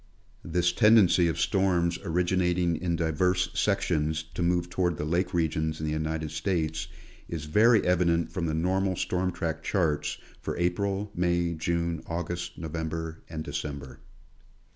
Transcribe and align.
This 0.43 0.71
tendency 0.73 1.27
of 1.27 1.39
storms 1.39 1.99
originating 2.03 2.75
in 2.75 2.95
diverse 2.95 3.49
sections 3.53 4.23
to 4.33 4.41
move 4.41 4.67
toward 4.67 4.97
the 4.97 5.05
lake 5.05 5.31
regions 5.31 5.79
in 5.79 5.85
the 5.85 5.91
United 5.91 6.31
States, 6.31 6.87
is 7.29 7.45
very 7.45 7.85
evident 7.85 8.31
from 8.31 8.47
the 8.47 8.55
normal 8.55 8.95
storm 8.95 9.31
track 9.31 9.61
charts 9.61 10.17
for 10.41 10.57
April, 10.57 11.11
May, 11.13 11.53
June, 11.53 12.01
August, 12.07 12.57
November 12.57 13.21
and 13.29 13.43
December. 13.43 13.99